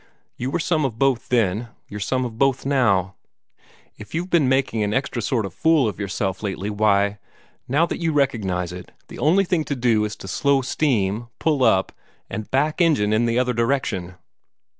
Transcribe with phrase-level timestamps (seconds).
[0.35, 3.13] You were some of both then; you're some of both now.
[3.99, 7.19] If you've been making an extra sort of fool of yourself lately, why,
[7.67, 11.63] now that you recognize it, the only thing to do is to slow steam, pull
[11.63, 11.91] up,
[12.31, 14.15] and back engine in the other direction.